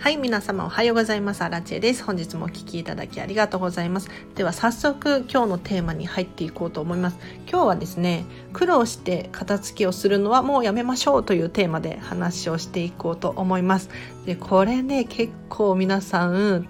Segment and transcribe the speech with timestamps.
[0.00, 1.42] はい、皆様おはようございます。
[1.42, 2.02] アラチェです。
[2.02, 4.08] 本日もお聴きいただきありがとうございます。
[4.34, 7.18] では早速今日のテーマに入っていこうと思います。
[7.46, 8.24] 今日はですね、
[8.54, 13.90] 苦労して片付けをするのはもうやめましょうというテーマで話をしていこうと思います。
[14.24, 16.66] で、これね、結構皆さん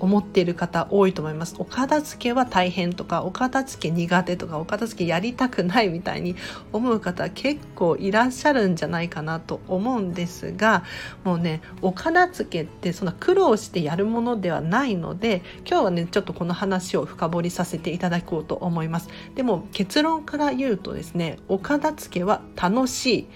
[0.00, 1.56] 思っている方多いと思います。
[1.58, 6.36] お片付けは大変とか、お片付け苦手とか、お片付けやりたくないみたいに
[6.72, 10.84] 思う方結構いらっしゃるんじゃないかなと思うんですが、
[11.24, 19.08] もうね、お片付けってそんな苦労してやるものではないので、今日はね、ちょっとこの話を深掘りさせていただこうと思います。
[19.34, 23.28] でも結論から言うとですね、お片付けは楽しい。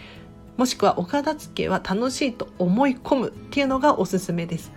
[0.56, 4.70] もしくはお片付けは楽しいと思い込むっていうのがおすすめです。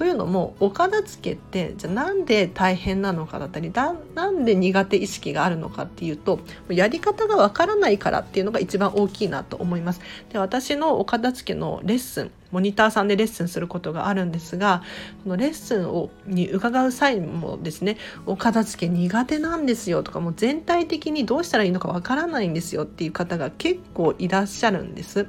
[0.00, 10.00] というのもお片付けってじゃあなんで大変なのかだったりだなんで苦手意識があるのかっていうとやり方がわからないからっていうのが一番大きいなと思います。
[10.32, 14.82] で私のお片付けのレッスンモニターさんでレッスンすることがあるんですが
[15.22, 25.28] そのレッスンをに伺う際もですねお片付け苦手なんですよとかもう全体的にどうしたらいいのかわからないんですよっていう方が結構いらっしゃるんです。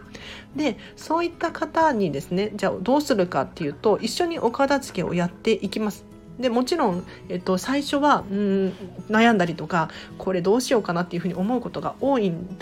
[0.56, 6.06] でそういった方にですねじゃあどうするかっていうと一緒にお片付けをやっていきます。
[6.40, 8.74] でもちろん、えっと、最初はうん
[9.10, 12.58] 悩んだりとかこれどうしようかなっていうふうに思うことが多いん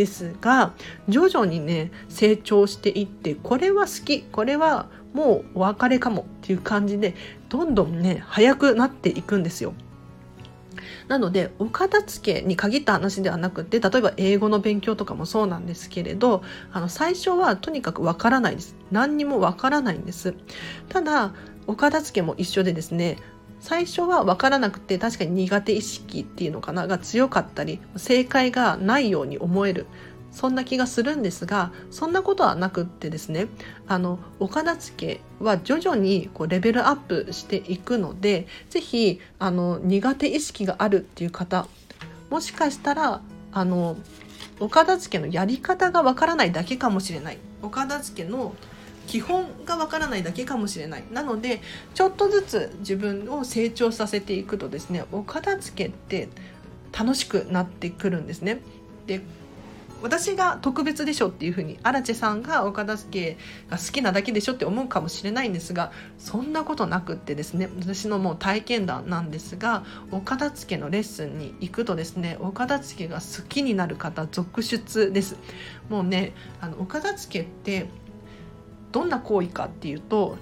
[0.00, 0.72] ですが
[1.10, 7.14] 徐々にね成長していってこれは好きこれはもうお別れかもっていう感じで
[7.50, 9.74] どんどんね早くなっていくんですよ。
[11.08, 20.34] なのでお片付けに限った話ではなくて例えば英語の勉強とかもそうなんですけれどあの最初はとにかくわからないです何にもわからないんです
[20.88, 21.34] ただ
[21.66, 23.18] お片付けも一緒でですね
[23.60, 29.86] 最初は分からなくて確かに苦手意識っていうのかなが強かったり正解がないように思える
[30.32, 33.48] そんな気がするんですがそんなことはなくってですね
[33.86, 41.66] あのお片付けは徐々にこうレベルアップしていくので是非あの苦手意識があるっていう方
[42.30, 43.20] もしかしたら
[43.52, 43.96] あの
[44.60, 47.38] お片付けのやり方がわからないだけかもしれない。
[47.62, 48.54] お片付けの
[49.10, 51.60] 基本がわからないだけかもしれないなので
[51.94, 56.28] ちょっとずつ自分を成長させていくとですねお片付けって
[56.96, 58.60] 楽しくなってくるんですね。
[59.08, 59.20] で
[60.02, 63.38] 私が特別でしょっていうふうに荒地さんがお片付け
[63.68, 75.36] が好きなだけでしょって思うかもしれないんですがそんなことなくってですね私のもう体験談なんですがお片付けのレッスンに行くとですねお片付けが好きになる方続出です
[75.90, 77.88] もうねあのお片付けって
[78.92, 80.36] どんな行為かっていうと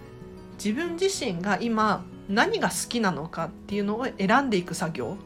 [0.62, 5.16] 自分自身が今何が好きなのかっていうのを選んでいく作業。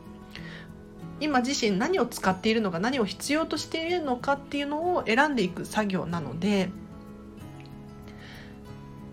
[1.21, 6.69] 今自身何を使っているのか何を必要としているのかっていうのを選んでいく作業なので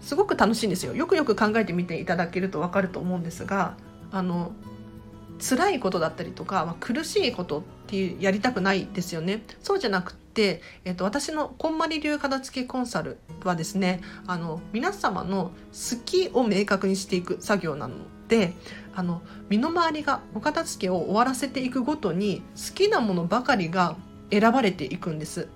[0.01, 0.95] すごく楽しいんですよ。
[0.95, 3.77] よくよく考えてみていただけると分かると思うんですが
[4.11, 4.53] あの
[5.39, 17.95] 辛いことだったりとか、まあ、苦しいことっていうやりたくないですよねそうじゃなくて、えっと、私のこんまり流片付けコンサルはですねあの皆様の好きを明確にしていく作業なの
[18.27, 18.53] で
[18.93, 23.95] あの身の回りがお片付けを終わらせていくごとに好きなものばかりが
[24.31, 25.47] 選ばれていくんです。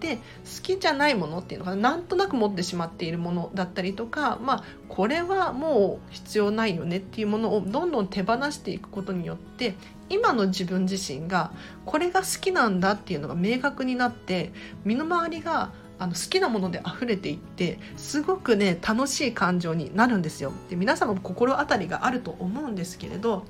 [0.00, 0.22] で好
[0.62, 9.74] きじゃないものっていうのがなんとなく持ってしまっているものだったりとかまあこれはもう必要ないよねっていうものをどんどん手放していくことによって
[10.08, 11.52] 今の自分自身が
[11.84, 14.52] これが好きなんだっていうのが明確になって
[14.84, 20.52] 身の回りがあの好きなもので溢れていってすごくね楽しい感情になるんですよ。
[20.70, 23.44] で皆様も心当たりがあると思うんですけれど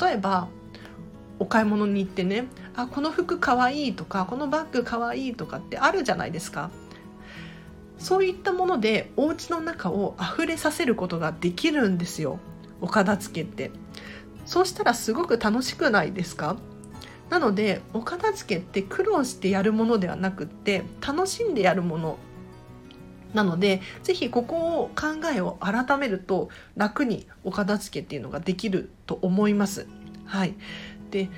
[0.00, 0.48] 例えば
[1.42, 6.70] お買い物に行ってねあこの服かわいいとかこのバッグかわいいとかってあるじゃないですか。
[7.98, 12.38] そういったものでお家の中を溢れさせることができるんですよ。
[12.80, 13.72] お片付けって。
[14.46, 16.56] そうしたらすごく楽しくないですか？
[17.28, 22.18] なのでお片付けって苦労してやるものではなくって楽しんでやるもの。
[23.34, 29.86] なので是非ここを考えを改めると楽にお片付けっていうのができると思います。
[30.24, 30.54] はい、
[31.12, 31.28] で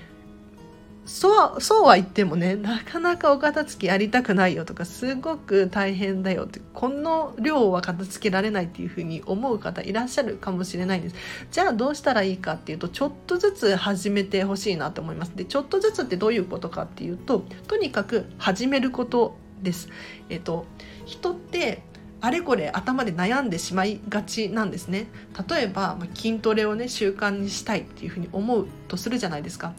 [1.05, 11.17] そうそうは言ってもねなかなかお片付けやりたくないよとかすごく大変だよってこの量は片付けられないっていうふうに思う方いらっしゃるかもしれないんです。
[11.51, 15.33] じゃあどうしたらいいかっていうとちょっとずつ始めてほしいなと思います。
[15.37, 19.91] でちょっとずつってどういうことかっていうととにかく始めることです。
[20.31, 20.65] えっと
[21.05, 21.83] 人って
[22.25, 25.09] あれこれ頭で悩んでしまいがちなんですね。
[25.47, 29.75] 例えばま筋トレをね習慣にしたいっていうふうに思うとするじゃないですか。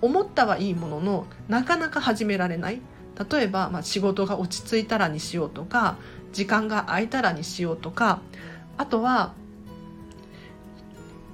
[0.00, 2.80] 思ったはいいもののなかなか始められない。
[3.30, 5.98] 例えば、まあ、仕事が落ち着いたらにしようとか
[6.32, 8.22] 時間が空いたらにしようとか
[8.76, 9.34] あとは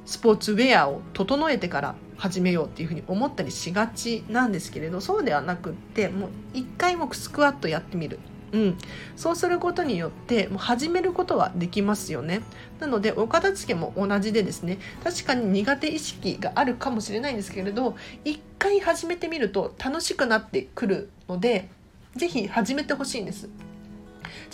[0.05, 8.19] スポーツウェアを整えてから始めようっていうふうに思ったりしがちなんですけれどそうではなくってもう一回もスクワットやってみる。
[8.55, 8.79] うん、
[9.17, 12.43] そうすることによってもう始めることはできますよね。
[12.79, 21.69] なのでお片付けも同じでですね確かに苦手意識があるかもしれないんですけれど一回始めてみると楽しくなってくるので
[22.15, 23.49] 是非始めてほしいんです。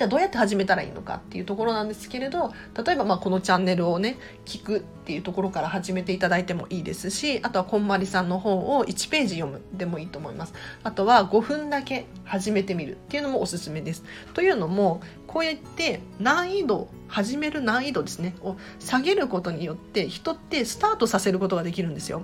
[0.00, 4.16] じゃあどうやって始めたらいいのかっていうところなんですけれど例えばまあこのチャンネルをね
[4.46, 10.54] 聞くっていうところから始めていただいてもいいですしあとはこんまりさんの本を1ページ読むでもいいと思います。
[10.84, 14.02] あとは5分だけ始めてみるっていうのもおすすめです。
[14.32, 18.36] というのもこうやって難易度始める難易度ですね。
[18.40, 22.22] を下げることによって人ってスタートさせることができるんですよ。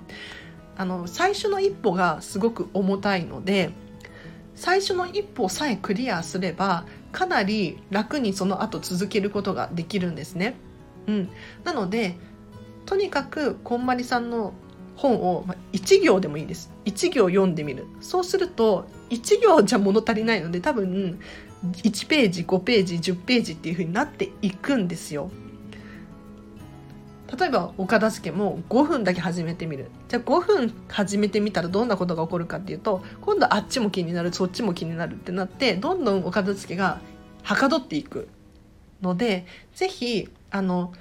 [0.78, 3.70] あの最初の一歩がすごく重たいので
[4.56, 10.54] 最初の一歩さえクリアすればかなり楽にその後続けることができるんですね。
[11.06, 11.30] うん、
[11.64, 12.18] なので
[12.84, 14.52] とにかくこんまりさんの
[14.96, 21.18] 本を、ま1行でもいいです1行読んでみるそうすると1行じゃ物足りないので多分
[21.64, 25.30] 1ページ5ページ10ページっていう風になっていくんですよ。
[27.38, 37.00] 例えばお片付けも5分だけ始めてみるじゃあ5分始めてみたらどんなことが起こるかっていうと今度あっちも気になるそっちも気になるってなってどんどんお片付けが
[37.42, 38.28] はかどっていく
[39.02, 40.92] ので是非あの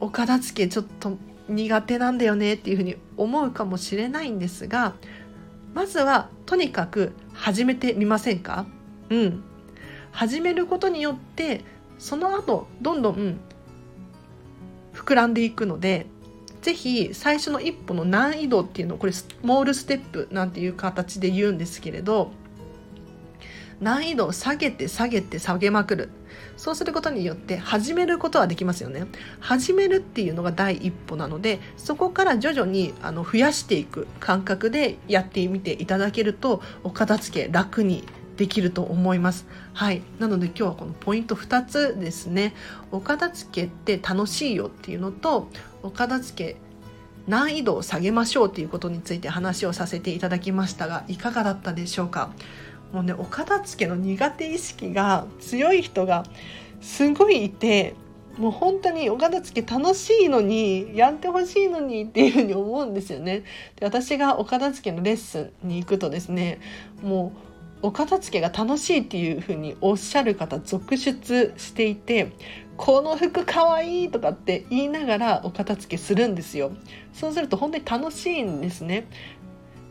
[0.00, 1.16] お片付けちょっと
[1.48, 4.94] 苦手なんだよねっていうふうに思うかもしれないんですが
[5.74, 8.66] まずはとにかく始めてみませんか？
[9.10, 9.44] うん。
[10.10, 11.62] 始めることによって
[11.98, 13.38] その後どんどん
[14.94, 16.06] 膨らんでいくので
[16.66, 22.32] ぜひ最初の一歩の難易度っていうのをこれスモールステップなんていう形で言うんですけれど
[23.80, 26.08] 難易度を下げて下げて下げまくる。
[26.56, 29.06] そうすることによって始めることはできますよね。
[29.38, 38.02] 始めるっていうのが第一歩なのでそこから徐々にあの増やしていく感覚でやってみていただけるとお片付け楽に
[38.36, 39.46] できると思います。
[39.72, 40.02] はい。
[40.18, 42.54] なので今日はこのポイント2つですね。
[42.92, 45.48] お片付けって楽しいよっていうのと、
[45.82, 46.56] お片付け
[47.26, 52.30] 難易度を下げましょうっていうことについて話をさせていただきましたが、いかがだったでしょうか？
[52.92, 56.24] もうね、お片付けの苦手意識が強い人が
[56.80, 57.94] すごいいて、
[58.38, 63.44] もう本当にお片付け楽しいのにやってほしいのにっていうふうに思うんですよね
[63.76, 66.60] で私がお片付けのレッスンに行くとですね
[67.02, 67.45] もう
[67.86, 72.32] お片付けが楽しいっていうふうにおっしゃる方続出していて
[72.76, 76.72] この服かわいいとかって言いながらお片付けするんですよ
[77.12, 79.06] そうすると本当に楽しいんですね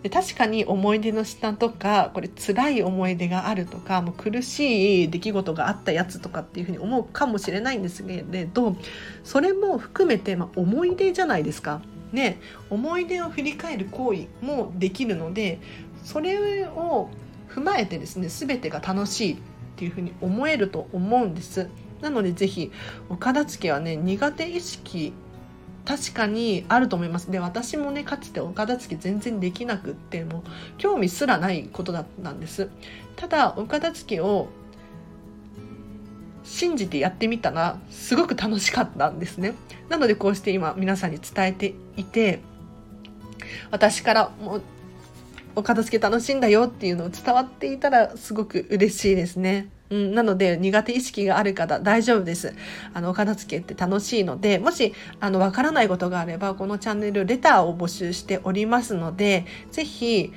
[0.04, 8.76] で確かに思い出の品とかこれ辛い思い出があるとかもう苦しい出来事があったやつとかっていうふうに思うかもしれないんですけれど
[9.24, 11.82] それも含めて、まあ、思い出じゃないですか。
[12.12, 12.40] ね、
[12.70, 15.60] 思い出を振り返る行為もできるので
[16.04, 17.10] それを
[17.56, 19.38] 踏まえてですね全てが楽しいっ
[19.78, 21.70] ていうふうに思えると思うんです。
[22.02, 22.72] なので是非
[23.10, 25.14] お片付けはね苦手意識
[25.86, 27.32] 確かにあると思います。
[27.32, 30.42] で私もねかつてお片付け全然できなくってもう
[30.78, 32.70] 興味すらないことだったんです。
[33.16, 34.50] ただお片付けを
[36.44, 39.54] 信じてやってみたらすごく楽しかったんですね。
[39.90, 42.40] なのでこうして今皆さんに伝えていて
[43.72, 44.62] 私からもう
[45.56, 49.70] お片付け楽しいんだよっていうのを伝わっていたらすごく嬉しいですね。
[49.90, 52.54] うん、なので苦手意識がある方大丈夫です。
[52.94, 60.34] あのお片付けって楽しいのでもしあのわからないことがあればこのチャンネルレターを募集しておりますのでぜひ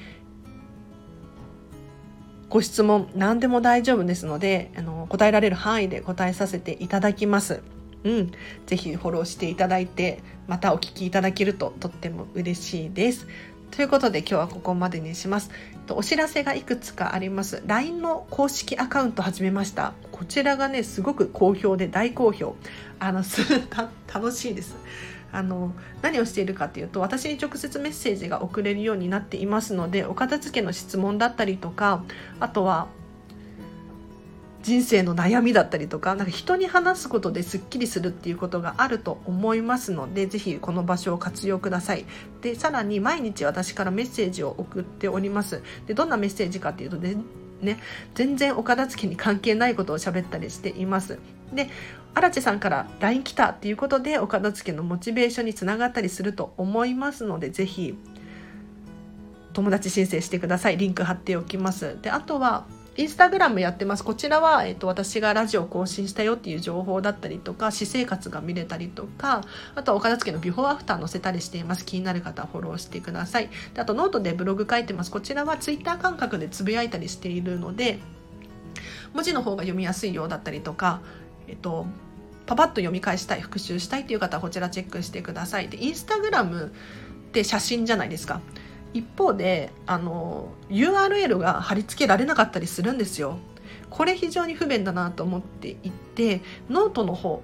[2.49, 7.63] ご質問何でも大丈夫ですのであの答えられる範囲で答えさせていただきます。
[8.05, 8.31] うん、
[8.67, 13.27] ぜひフォローしていただいてまたお聞きいただけるととっても嬉しいです。
[13.71, 15.51] ということで今日はここまでにします。
[15.91, 17.63] お知らせがいくつかあります。
[17.67, 19.95] LINE の公式アカウント始めました。
[20.13, 22.57] こちらがね、すごく好評で大好評。
[22.99, 23.43] あの、す
[24.13, 24.77] 楽しいです。
[25.31, 25.73] あの
[26.03, 32.03] 何をしているかっていうと私に直接メッセージが送れるようになっていますのでお片付けの質問だったりとか
[32.41, 32.89] あとは
[34.69, 42.05] 人生の悩みだったりとかなんか人に話すことですっきりするっていうことがあると思いますのでぜひこの場所を活用ください。
[42.43, 45.63] でさらに毎日私からメッセージを送っております。
[45.87, 47.17] でどんなメッセージかっていうとね
[48.15, 51.19] 全然お片付けに関係ないことを喋ったりしています。
[51.55, 51.71] で
[52.13, 57.97] 荒地さんから LINE 来たっていうことでお片付けのモチベーションにつながったりすると思いますのでぜひ
[59.55, 60.77] 友達申請してください。
[60.77, 61.97] リンク貼っておきます。
[62.03, 62.67] であとは
[62.99, 64.03] インスタグラムやってます。
[64.03, 69.45] こちらは、えっ、と、私がラジオ更新したよっていう情報だったりとか、私生活が見れたりとか、
[69.77, 71.87] あとはお片付けのビフォーアフター載せたりしています。
[71.87, 73.51] 気になる方はフォローしてください。
[73.75, 75.13] であと、ノートでブログ書いてます。
[75.13, 78.01] こちらはツイッター感覚でつぶやいたりしているので、
[79.15, 81.01] 文字の方が読みやすいようだったりとか、
[81.47, 81.87] えっと、
[82.47, 85.69] パパッと読み返したい、復習したいという方はこちらチェックしてください。
[85.69, 86.73] で、インスタグラム
[87.29, 88.41] って写真じゃないですか。
[88.95, 93.39] 一方であの URL が貼り付けられなかったりするんですよ。
[93.91, 97.43] これ非常に不便だなと思っていてノートの方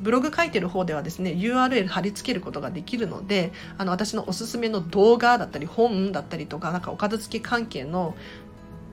[0.00, 8.14] ブログ書いてる方ではですね URL 貼り付けることができるのであの私のおすすめの動画だったり本だったりとかなんかお片付け関係の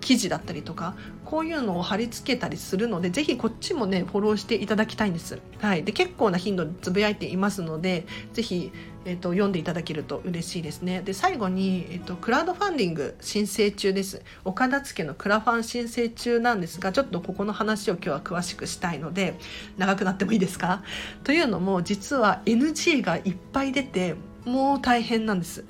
[0.06, 0.96] 記事だったりとか
[1.26, 5.40] こういうのを貼り付けたりするのでぜひこっちもねフォローしていただきたいんです。
[5.60, 8.72] はい、で結構な頻度でつぶやいていますのでぜひ、
[9.06, 11.02] えーと、読んでいただけると嬉しいですね。
[11.02, 14.22] で最後に、えーと、クラウドファンディング申請中です。
[14.44, 19.34] お片付けのクラファン申請中なんですがちょっとここの話を今日は詳しくしたいので
[19.78, 20.84] 長くなってもいいですか？
[21.24, 24.14] というのも実は NG がいっぱい出て
[24.46, 25.66] もう大変なんです。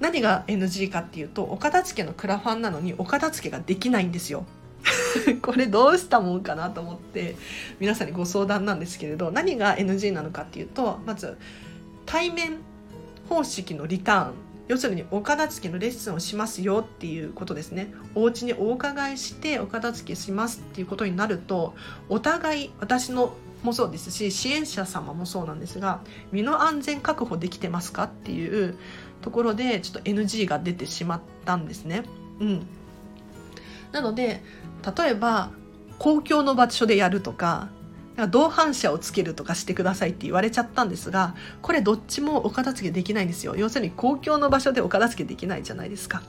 [0.00, 4.44] 何が NG かっていうとお片付けのクラファンなのにお片付けができないんですよ。
[5.42, 7.36] これどうしたもんかなと思って
[7.80, 11.36] 皆さんにご相談なんですけれど何が NG なのかっていうとまず
[12.04, 12.58] 対面
[13.28, 14.32] 方式のリターン
[14.68, 21.74] 要するにお片付けのレッスンをしますよっていうことですねお家にお伺いしてお片付けしますっていうことになると
[22.08, 26.00] お互い私のもそうですし支援者様もそうなんですが
[26.32, 28.76] 身の安全確保できてますかっていう
[29.26, 32.04] ところでちょっと NG が出てしまったんですね。
[32.38, 32.66] うん、
[33.90, 34.40] なので
[34.96, 35.50] 例えば
[35.98, 37.68] 公共の場所でやるとか
[38.30, 43.56] 同伴者をつけるとかしてくださいって言われちゃったんですがこれどっちもお片付けできないんですよ。
[43.56, 46.22] 要するに公共の場所でお片付けできないじゃないですか。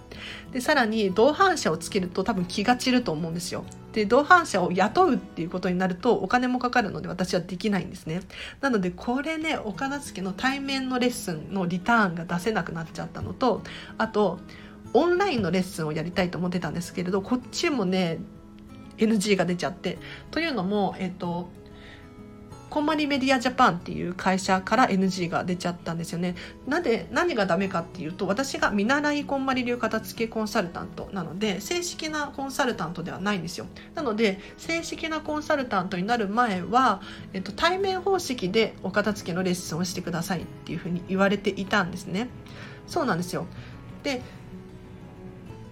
[0.52, 3.64] でさらに同伴者をつけると多分気が散ると思うんですよ。
[3.98, 8.22] で同伴者を雇うっていうことになるとお金もかかるので私はできないんですね。
[8.62, 13.64] なのでこれね岡田助の対面のレッスンのリターンが出せなくなっちゃったのと
[13.98, 14.40] あと
[14.94, 18.20] オンラインのレッスンをやりたいと思ってたんですけれどこっちもね
[19.00, 19.98] NG が出ちゃって。
[20.30, 21.50] というのも、えっと、
[22.70, 26.36] こんまりメディアジャパンっていう会社から NG が出ちゃったんですよね。
[26.68, 33.68] なんで何がダメかっていうと私が見習いこんまり流片付けコンサルタントなので正式なコンサルタントではないんですよ。
[33.96, 37.02] なので正式なコンサルタントになる前は、
[37.34, 42.30] えっと、対面方式でお片付けのレッスンをしてくださいっていうふうに言われていたんですね。
[42.86, 43.48] そうなんですよ。
[44.04, 44.22] で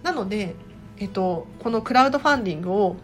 [0.02, 0.54] なので、
[0.98, 2.96] えっと、このクラウドファンディングを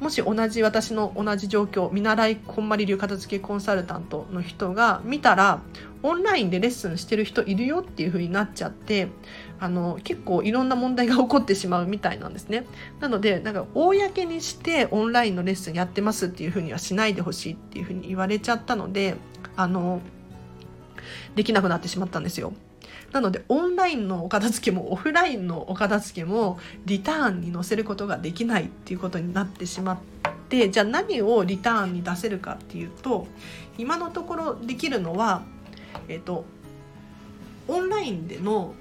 [0.00, 5.60] もし同じ私の同じ状況見習いこんまり流片付けコンサルタントの人が見たら
[6.02, 9.08] オンラインでレッスンしてる人いるよっていう風になっちゃって
[9.58, 12.66] あの結構いろんな問題が起こってしまうみたいなんですね。
[13.00, 19.16] なのでなんか公にしてオンラインのレッスンやってますっていう風にはしないでほしいっていう風に言われちゃったので
[19.56, 20.00] あの
[21.34, 22.52] できなくなってしまったんですよ。
[23.12, 29.98] なのでオンラインのお片付けもオフラインのお片付けもリターンに載せることができないっていうことになってしまっ
[30.48, 33.26] てじゃあ何をリターンに出せるかっていうと
[33.78, 35.42] 今のところできるのは
[36.08, 36.44] えっ、と
[37.68, 38.74] オンラインでの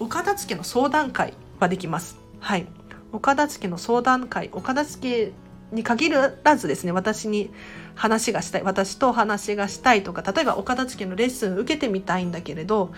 [0.00, 2.18] お片付けの相談会はできます。
[2.40, 2.66] はい。
[3.12, 5.32] お片付けの相談会、お片付け
[5.74, 7.50] に限らずですね、私に
[7.94, 12.92] 話がしたい、私と話がしたいとか、例えばお片付けのレッスン受けてみたいんだけれど、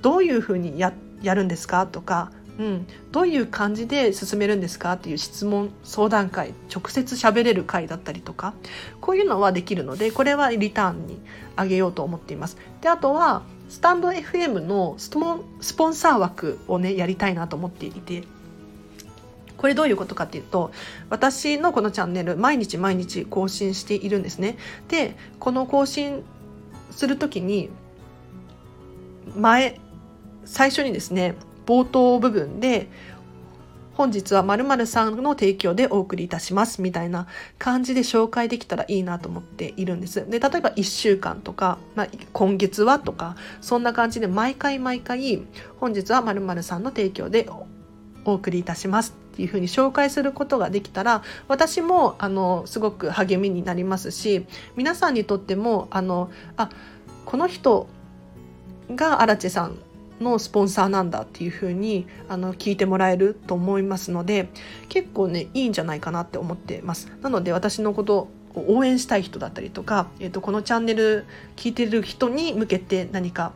[0.00, 0.92] どういうふうにや
[1.22, 8.54] やるんですかとか、うん、どういう感じで進めるんですかっていう質問相談会直接喋れる会だったりとか
[9.00, 11.20] こういうのはできるのでこれはリターンに
[11.54, 12.56] あげようと思っています。
[12.80, 18.22] であとはスタンド FM のスポンサー枠をねやりたいなと思っていて
[19.56, 20.70] これどういうことかっていうと
[21.10, 24.56] 私のこのチャンネル毎日毎日更新しているんですね。
[24.88, 26.22] でこの更新
[26.90, 27.70] する時に
[29.34, 29.80] 前
[30.44, 31.34] 最初にですね
[31.66, 32.88] 冒頭部分で
[33.96, 37.26] 本日は〇〇さんの提供でお送りいたしますみたいな
[37.58, 40.28] 感じで紹介できたらいいなと思っているんです。
[40.28, 45.42] で、例えば1週間とか、まあ、今月はとか、そんな感じで毎回毎回
[45.80, 47.48] 本日は〇〇さんの提供で
[48.26, 56.70] お送りいたしますっていうふうに紹介することができたら私もあのすごく励みになりますし皆さんにとってもあのあ
[57.26, 57.86] この人
[58.94, 59.76] がアラチェさん
[60.20, 64.48] のスポンサーなんだっていう風にあの聞いてもらえると思いますので
[64.88, 67.12] 結構ねいいんじゃないかなって思ってます。
[67.20, 68.16] なので私のこと
[68.54, 71.26] を応援したい人だったりとか、えー、とこのチャンネル
[71.56, 73.52] 聞いてる人に向けて何か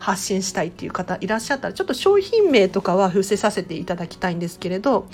[0.00, 5.06] 発信したいっていう方いらっしゃったらちょっと商品名とかは伏せさせていただきたいんですけれど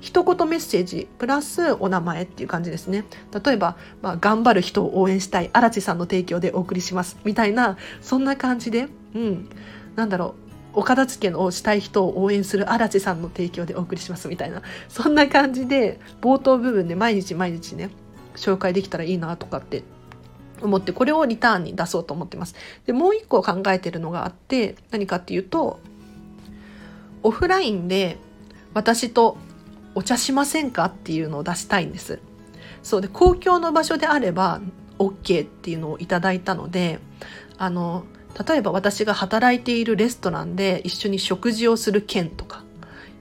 [0.00, 3.04] 一言メッセージプラスお名前っていう感じですね。
[3.44, 9.48] 例えば、まあ、頑張る人を応援したい荒地さんの提供でお送りしますみたいなそんな感じでうん
[9.94, 17.90] なんだろうお片付けをしたい人を応援する荒地さんの提供でお送りしますみたいなそんな感じで冒頭部分で毎日毎日ね
[18.36, 19.82] 紹介できたらいいなとかって
[20.62, 22.54] 思ってこれをリターンに出そうと思ってます
[22.86, 25.80] でもう一個考えてるのがあって何かっていうと
[27.22, 28.18] オフラインで
[28.74, 29.36] 私と
[29.94, 32.20] お茶しませんかっていうのを出したいんです。
[32.82, 34.60] そうで公共の場所であれば
[34.98, 36.98] OK っていうのをいただいたので
[37.58, 38.04] あの
[38.48, 42.62] 例えば私が働いているレストランで一緒に食事をする件とか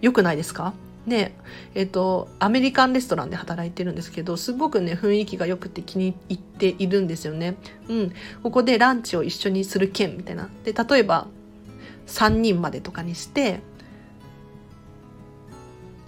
[0.01, 0.73] よくないですか？
[1.09, 1.35] ね
[1.75, 7.57] えっ、とアメリカンレストランで働いてるんですけどすごくね雰囲気が良くて気に入っているんですよね。
[7.89, 8.13] うん、
[8.43, 10.49] ここでランチを一緒にする件みたいな。
[10.63, 11.27] で例えば
[12.07, 13.59] 3人までとかにして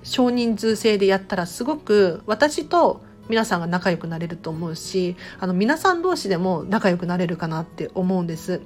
[0.04, 3.02] 少人数制でやったらすごく私と
[3.32, 8.62] 皆さんが仲良くなれると思うしあの皆さん同士でも仲良くなれるかなって思うんです。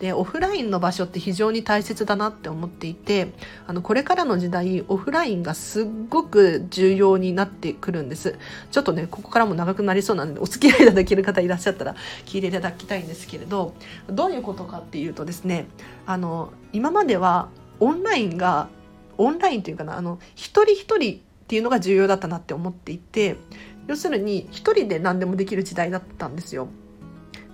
[0.00, 3.32] でオフラインの場所って非常に大切だなって思っていて
[3.68, 8.36] あのこれからの時代オフラインがすっごく重要になってくるんです。
[8.72, 11.94] ちょっとねここからも長くなりそうなのでお付き合いいただける方いらっしゃったら
[12.26, 13.74] 聞いていただきたいんですけれど
[14.08, 15.66] どういうことかっていうとですね
[16.06, 18.68] あの今まではオンラインが
[19.16, 23.38] オンラインというかなあの一人一人っていうのが重要だったなって思っていて
[23.88, 26.68] 要するに一人で何でもできる時代だったんですよ。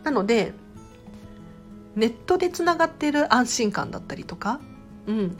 [0.02, 0.52] なので
[1.96, 4.60] ネットでつながっている安心感だったりとか、
[5.06, 5.36] うん、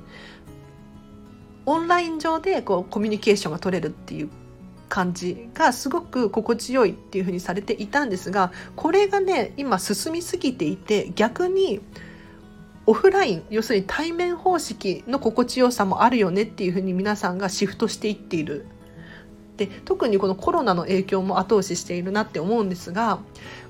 [1.67, 4.31] オンライン上でこうコミュニケーションが取れるっていう
[4.89, 11.81] 感じがすごく心地よいっていうふうにされていたんですがこれがね今進みすぎていて逆に
[12.87, 18.67] オフライン要するに対面方式の心地よさもあるよねっていうふうに皆さんがシフトしていっている
[19.57, 23.21] で特にこのコロナの影響も後押ししているなって思うんですが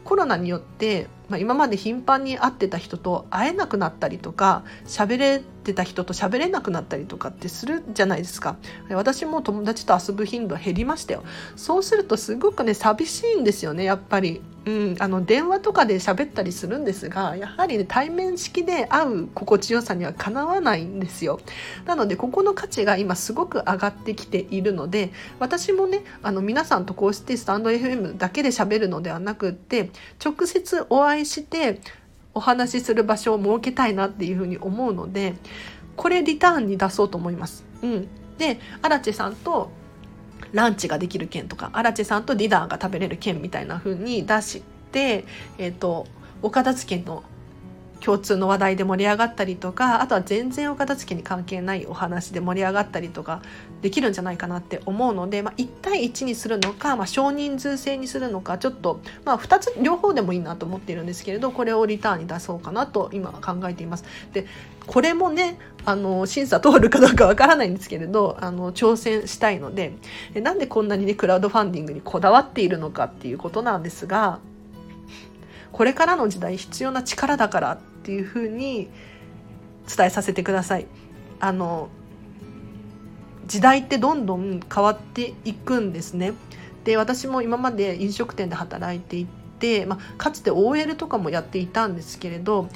[0.05, 8.57] コロナによって、まあ、今まで頻繁に会ってた人と会えなくなったりとか喋れてた人と喋れなくなったりとかってするじゃないですか。
[8.91, 11.25] 私も友達と遊ぶ頻度減りましたよ。
[11.57, 14.43] そうするとすごくね寂しいんですよねやっぱり。
[14.67, 21.41] うん、あの電話とかで喋ったりするんですがやはり、ね、対面式で会う心地よさにはかなわないんですよ。
[21.85, 29.91] なのでここの価値が今すごく上がってきているので私もねあの皆さんとこうしてスタンド FM だけで喋るのではなくって
[30.23, 31.81] 直接お会いして
[32.35, 35.35] お話しする場所を設けたいなっていうふうに思うので
[35.97, 37.65] これリターンに出そうと思います。
[37.83, 39.71] うん、で荒地さんと
[40.53, 45.25] ランチができる券とか荒地さんとディナーが食べれる券みたいな風に出して、
[45.59, 46.07] えーと、
[46.43, 47.25] 岡田付けの
[48.05, 53.41] 共通の話題で盛り上がったりとかあとは全然お片付けに関係ないお話で盛り上がったりとか
[53.81, 64.05] できるんじゃないかなって思うので、まあ、1対1にするのか、まあ、少人数制にするのかちょっと、まあ、2つ両方でもいいなと思っているんですけれどこれをリターンに出そうかなと今考えています。
[64.35, 64.47] で
[64.87, 69.95] これもねあの審査通るかどうかわからないんですけれどあの挑戦したいので
[70.35, 74.41] なんでこんなにねクラウドファンディングにこだわっているのかっていうことなんですが
[75.75, 78.89] これからの時代必要な力だからっていうふうに
[79.95, 80.87] 伝えさせてください。
[81.41, 81.89] あの
[83.49, 86.35] 時代ってどんどん変わっていくんですね。
[86.85, 89.27] で私も今まで飲食店で働いてい
[89.59, 92.69] て、まあ、かつて OL とかもやっていたんですけれど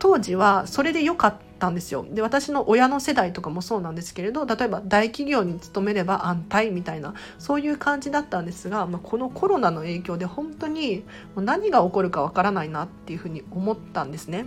[0.00, 2.04] 当時はそれで良かったたんですよ。
[2.10, 11.04] で私の親の世代とかもそうなんですけれど例えば大企業に勤めれば安泰みたいなそういう感じだったんですが、まあ、このコロナの影響で本当に
[11.36, 14.46] 何が起こるかわからないなっていうふうに思ったんですね。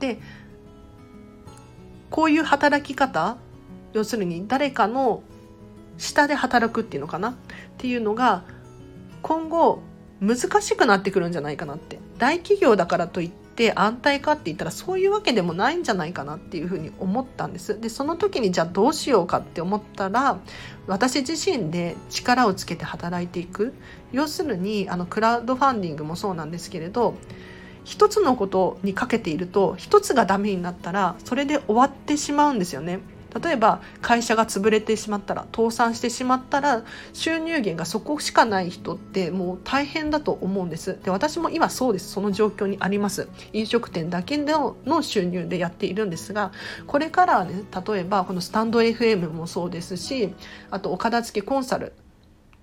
[0.00, 0.18] で
[2.10, 3.38] こういう働き方
[3.94, 5.22] 要するに誰かの
[5.96, 7.30] 下で働くっていうのかな？
[7.30, 7.34] っ
[7.78, 8.44] ていうのが
[9.22, 9.80] 今後
[10.20, 11.98] 難しくなってくるんじゃないかなって。
[12.18, 13.41] 大企業だからといって
[13.74, 17.80] 安泰かって言ったらそういうわけでもないんじゃないかなっていうふうに思ったんです。
[17.80, 20.38] でその時にじゃあどうしようかって思ったら
[20.86, 23.74] 私自身で力をつけて働いていく。
[24.12, 27.14] 要するにあのクラウドファンディングもそうなんですけれど
[27.84, 33.00] 一つのことにかけていると一つがダメになったらそれで終わってしまうんですよね。
[33.40, 40.98] 例えば会社が潰れてしまったら倒産してしまったら収入源がそこしかない人ってもう大変だと思うんです。
[41.02, 42.10] で私も今そうです。
[42.10, 43.28] その状況にあります。
[43.52, 46.52] 飲食店だけのの収入でやっているんですが
[46.86, 50.34] これからはね例えばこのスタンド FM もそうですし
[50.70, 51.92] あとお片付けコンサル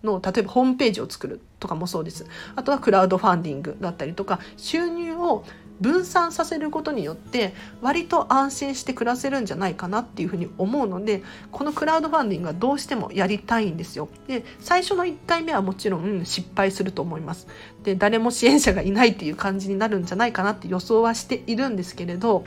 [0.04, 2.26] の例えばホームページを作るとかもそうです。
[2.56, 5.44] あとはクラウドファンディングだったりとか収入を
[5.82, 14.10] 分散させることによって割と安心して暮らせるんじゃないかなっていうふうに思うのでこのクラウドファンディングはどうしてもやりたいんですよ。
[14.28, 17.48] で最初の1回目はもちろん失敗すると思います。
[17.84, 22.44] で誰も支援者がいないっていう感じになるんじゃないかなって予想はしているんですけれど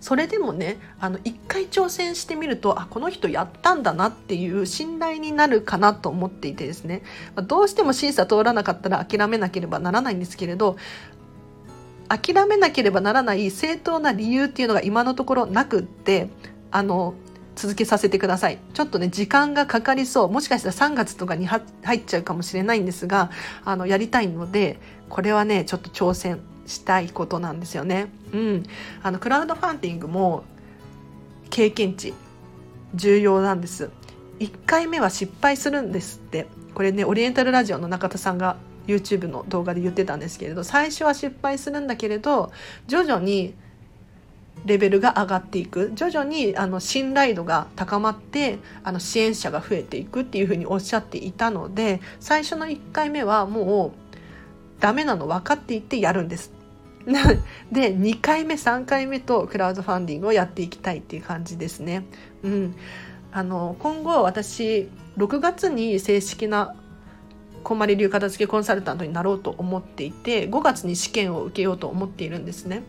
[0.00, 7.02] それでもねあの一回挑戦してみるとあこの人やったんだなっていう信頼になるかなと思っていてですね、
[7.46, 10.76] どうしても審査通らなかったら諦めなければならないんですけれど
[12.12, 16.28] 諦めなければならない正当な理由っていうのが今のところなくって
[16.70, 17.14] あの
[17.56, 21.60] 続けさせてくださいちょっとね時間がかかりそうもしかしたら3月とかに入
[21.96, 23.30] っちゃうかもしれないんですが
[23.64, 28.08] あのやりたいのでこれはねちょっと挑戦したいことなんですよね。
[28.32, 28.62] うん、
[29.02, 30.44] あのクラウドファンディングも
[31.50, 32.14] 経験値
[32.94, 33.90] 重要なんです。
[34.38, 42.52] 1回目は失敗するんですってこれねオリエンタルラジオの中田さんが YouTube の動画で言ってたんですけれど最初は失敗するんだけれど
[42.86, 43.54] 徐々に
[44.64, 53.92] レベルが上がっていく徐々にあの信頼度が高まってあの支援者が増えていくっていうふうにおっしゃっていたので最初の1回目はもう
[54.80, 56.52] ダメなの分かっていてやるんです。
[57.72, 62.04] で2回目3回目とクラウドファンディングをやっていきたいっていう感じですね。
[62.44, 62.76] うん、
[63.32, 66.76] あの今後私6月に正式な
[67.62, 72.82] こんまり流片付けコンサルタントになろうと思っていて5月に試験を受けようと思っているんですね。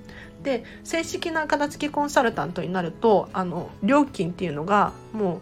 [0.43, 5.41] で正式な片付けコンサルタントになるとあの料金っていうのがもう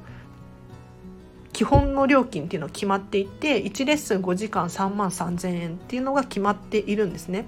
[1.54, 7.46] 基本の料金っていうのが決まっていて1レッスン5時間3万3000円っていうのが決まっているんですね。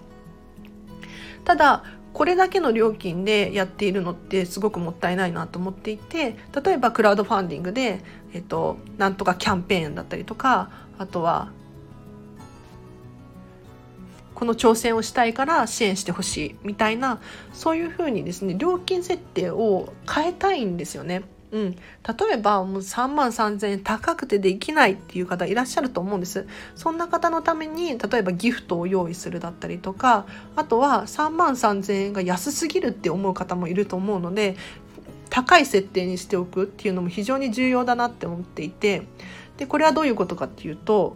[1.46, 8.02] ただこれだけの料金でやっているのってすごくもったいないなと思っていて例えばクラウドファンディングで、
[8.34, 10.70] えっと、なんとかキャンペーンだったりとか
[11.00, 11.52] あとは
[14.44, 17.22] この挑戦をしたいから支援してほしいみたいな
[17.54, 21.24] そういうふうにですね料金設定を変えたいんですよね。
[21.54, 21.80] うん、例
[22.34, 26.46] えばもう3万3,000円高くてできないっていう方いらっしゃると思うんです。
[26.76, 30.26] そんな方のために例えばギフトを用意するだったりとか
[30.58, 34.58] あとは3万3,000円が安すぎるって思う方もいると思うので
[35.30, 39.04] 高い設定にしておくっていうのも非常に重要だなって思っていて。
[39.56, 41.16] でこれはどういうことかっていうと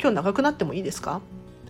[0.00, 1.20] 今日長くなってもいいですか？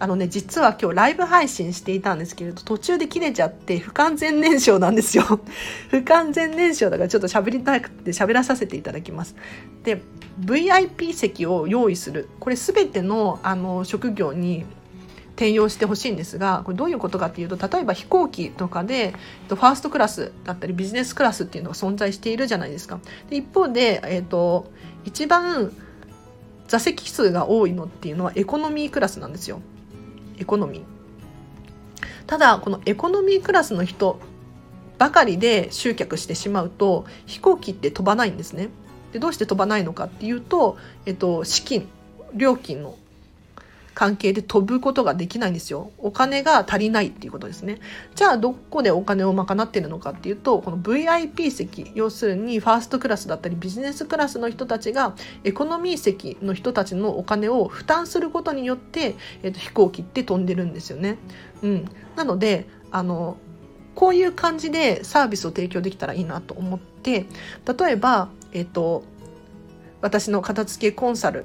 [0.02, 5.22] あのね、実は今日ライブ配信していたんですけれど、途中で切れちゃって不完全燃焼なんですよ。
[5.90, 9.36] 不完全燃焼だからちょっと喋りたくて喋らさせていただきます。
[9.84, 10.02] で、
[10.40, 12.28] VIP 席を用意する。
[12.40, 14.64] これ全てのあの職業に
[15.36, 19.14] 転用してほしいんですがこれどういうことかっていうと例えば飛行機とかで
[19.48, 22.98] ファーストクラスだったりビジネスクラスっていうのが存在しているじゃないですか。
[23.30, 24.66] で一方で、えーと
[25.04, 25.72] 一番
[26.66, 29.60] 座席数が多いのっていうのはエコノミークラスなんですよ。
[30.42, 30.82] エコノミー。
[32.26, 34.18] ただこのエコノミークラスの人
[34.98, 38.68] ばかりで集客してしまうと飛行機って飛ばないんですね。
[39.12, 40.76] でどうして飛ばないのかっていうと、
[41.06, 41.88] えっと、資金
[42.34, 42.96] 料金の
[43.94, 45.90] 関係で飛ぶことができないんですよ。
[45.98, 47.78] お金が足りないっていうことですね。
[48.14, 61.18] じゃあどこでお金を賄っているのかっていうと、この VIP 席、要するにファーストクラスだったりビジネスクラスの人たちがエコノミー席の人たちのお金を負担することによって、えっと、飛行機って飛んでるんですよね。
[61.62, 61.88] うん。
[62.16, 63.36] なので、あの、
[63.94, 67.26] こういう感じでサービスを提供できたらいいなと思って、
[67.78, 69.04] 例えば、えっと、
[70.00, 71.44] 私の片付けコンサル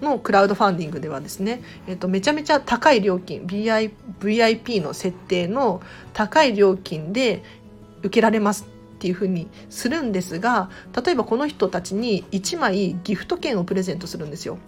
[0.00, 5.80] のクラウドファンディングではですね、えっと、めちゃめちゃ高い料金 VIP の設定の
[6.12, 7.42] 高い料金で
[8.00, 8.66] 受けられます
[8.98, 10.70] っていうふうにするんですが
[11.04, 14.58] 例えばこの人たちに1枚ギフト券をプレゼントするんですよ。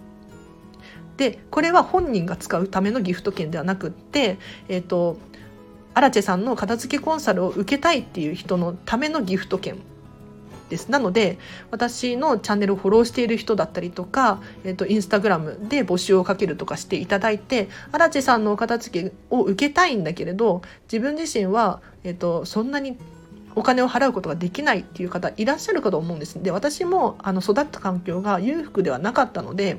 [1.16, 4.38] でこれは本人が使うためのギフト券ではなくって、
[4.68, 5.18] えっと、
[5.92, 9.76] アラチェさんの片付けコンサルを受けたいっていう人のためのギフト券
[10.70, 10.88] です。
[10.88, 11.38] なので、
[11.70, 22.96] 私のチャンネルをフォローしている人だったりとか、えっ、ー、と、インスタグラムで募集をかけるとかしていただいて、荒地さんのお片付けを受けたいんだけれど、自分自身は、えっ、ー、と、そんなに
[23.54, 26.42] お金を払うことができないっていう方いらっしゃるかと思うんです。
[26.42, 29.78] で、私もあの育った環境が裕福ではなかったので、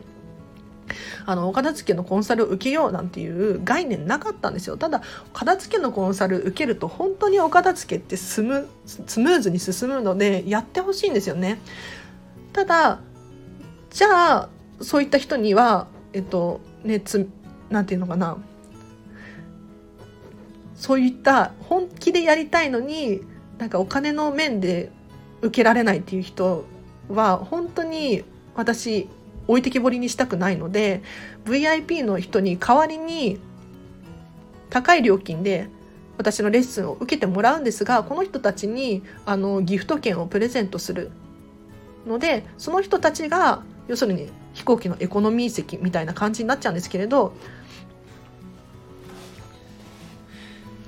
[1.26, 4.78] あの、お片付けのコンサルを受けようなんていう概念なかったんですよ。
[4.78, 5.02] ただ、
[5.34, 11.60] 片付けのコンサル受けると本当にお片付けってスムスムーズに進むので、やってほしいんですよね。
[12.54, 13.00] ただ、
[13.90, 14.50] じゃあ、
[14.82, 17.30] そういった人には、えっと、ね、つ、
[17.70, 18.38] なんていうのかな。
[20.76, 23.22] そういった本気でやりたいのに、
[23.58, 24.92] なんかお金の面で
[25.42, 26.66] 受けられないっていう人
[27.08, 28.24] は、本当に
[28.56, 29.08] 私
[29.52, 31.04] 置いてきぼりにしたくないので
[31.46, 33.40] VIP の人に代わりに
[34.70, 35.68] 高い料金で
[36.18, 41.12] 私のレッスンを受けてもらうんですがこの人たちにあのギフト券をプレゼントする
[42.08, 47.34] のでその人たちが要するに飛行機のエコノミー席みたいな感じになっちゃうんですけれど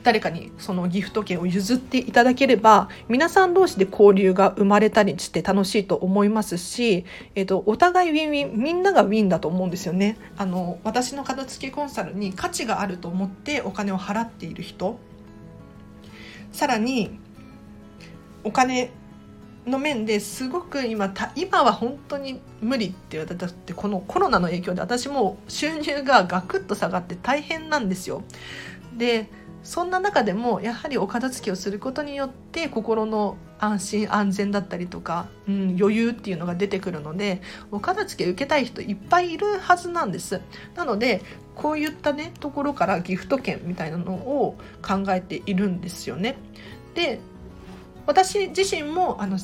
[0.03, 14.99] 誰かにそのギフト券を譲っていただければ皆さん同士で交流が生まれたりして楽しいと思いますし、えーと、お互いウィンウィンみんながウィンだと思うんですよねあの私の片付けコンサルに価値があると思ってお金を払っている人
[16.51, 17.17] さらに
[18.43, 18.91] お金
[19.65, 28.23] の面ですごく今今は本当に無理って言われたってこのコロナの影響で私も収入がガクッと下がって大変なんですよ。
[28.97, 29.29] で
[29.63, 40.41] そんな中でもやはりお片付けをすることによって心の安心安全だったりとか、うん、余裕っていうのが出てくるのでお片付け受けたい人いっぱいいるはずなんです。
[40.75, 41.21] なので
[41.55, 46.35] こういったねところからギフト券みたいなのを考えているんですよね。
[46.93, 47.19] で
[48.05, 49.37] 私自身もあの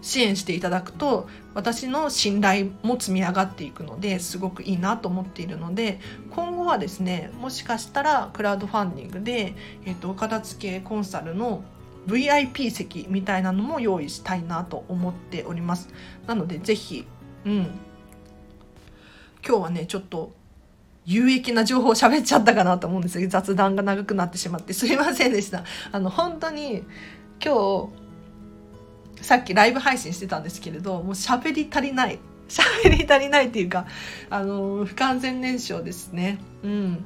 [0.00, 11.64] 支援していただくと私の信頼も積み上がっていくのですごくいいなと思っているので今後はですねもしかしたらクラウドファンディングで、えーと、片付けコンサルの
[12.06, 15.90] VIP 席みたいなのも用意したいなと思っております。
[16.26, 17.06] なのでぜひ
[17.44, 17.66] うん。
[19.46, 20.32] 今日はねちょっと
[21.04, 24.72] 有益な情報を喋っちゃったかなと思うんですけど雑談が長くなってしまって。
[24.72, 25.64] すいませんでした。
[25.92, 26.82] あの本当に
[27.44, 28.07] 今日
[29.22, 32.18] さっきライブ配信してたんですけれどもう喋り足りない。
[32.48, 33.86] 喋り足りないっていうか
[34.30, 36.38] あの不完全燃焼ですね。
[36.62, 37.04] うん。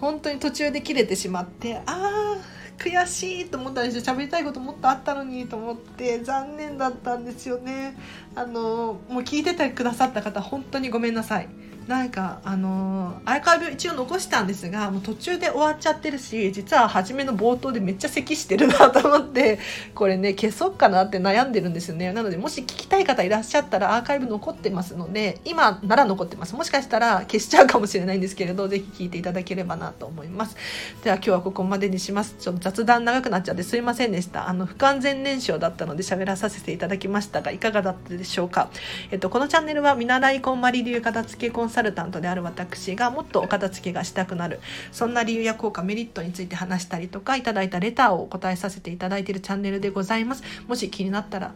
[0.00, 2.36] 本当に途中で切れてしまってああ
[2.78, 4.14] 悔しいと思ったんですよ。
[4.14, 7.96] 喋りたいこともっとあったのにと思って残念だったんですよね。
[8.34, 11.48] あのもう聞いててくださった方本当にごめんなさい。
[11.86, 19.60] なんかあのー、アーカイブ一応残したんですがもう途中で終わっちゃってるし実は初めの冒頭でめっちゃ咳してるなと思って
[19.94, 22.12] これね消そうかなって悩んでるんですよね。
[22.12, 26.56] なのでもし聞きたい方いらっしゃったらアーカイブ残ってますので今なら残ってます。
[26.56, 30.56] もしかしたら消しちゃうかもしれないんですけれどぜひ聞いていただければなと思います。
[31.04, 32.34] では今日はここまでにします。
[32.40, 34.48] ちょっと雑談長くなっちゃってすいませんでした。
[34.48, 38.70] あの不完全燃焼だったので喋らさせていただきましたがいかがだったでしょうか？
[39.12, 44.60] えっとこのチャンネルは見習いこんまり流片付けコンサルタントである私がもっとお片付けがしたくなる
[44.92, 51.54] そんな理由や効果メリットについて話したりとかいただいたレターをお答えさせていただいているチャンネルでございますもし気になったら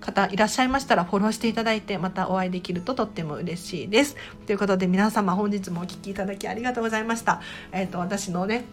[0.00, 4.16] 方いらっしゃいましたらフォローしていただいてまたお会いできるととっても嬉しいです。
[4.46, 7.40] ということで皆様本日もお聴きいただきありがとうございました。
[7.72, 8.64] えっ、ー、と私のね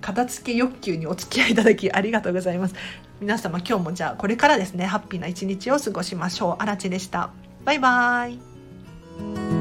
[0.00, 2.74] 片付け欲求にお付き合いいただきありがとうございます。
[3.20, 6.56] 皆様今日もじゃあこれからですねハッピーな一日を過ごしましょう。
[6.58, 7.30] あらちでした。
[7.66, 9.59] バイバーイ。